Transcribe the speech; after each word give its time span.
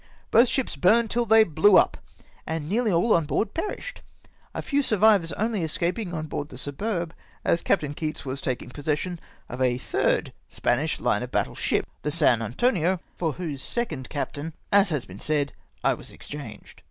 Both 0.31 0.47
ships 0.49 0.75
burned 0.75 1.11
till 1.11 1.27
they 1.27 1.43
blew 1.43 1.77
up, 1.77 1.95
and 2.47 2.67
nearly 2.67 2.91
all 2.91 3.13
on 3.13 3.27
board 3.27 3.53
perished; 3.53 4.01
a 4.51 4.63
few 4.63 4.81
survivors 4.81 5.31
only 5.33 5.61
escaping 5.61 6.11
on 6.11 6.25
board 6.25 6.49
the 6.49 6.57
Superb 6.57 7.13
as 7.45 7.61
Captain 7.61 7.93
Keats 7.93 8.23
Avas 8.23 8.41
taking 8.41 8.71
possession 8.71 9.19
of 9.47 9.61
a 9.61 9.77
third 9.77 10.33
Spanish 10.49 10.97
hne 10.97 11.21
of 11.21 11.29
battle 11.29 11.53
ship, 11.53 11.85
the 12.01 12.09
San 12.09 12.41
Antonio— 12.41 12.99
for 13.19 13.33
whose 13.33 13.61
second 13.61 14.09
captain, 14.09 14.55
as 14.71 14.89
has 14.89 15.05
been 15.05 15.19
said, 15.19 15.53
I 15.83 15.93
was 15.93 16.09
exchanged. 16.09 16.79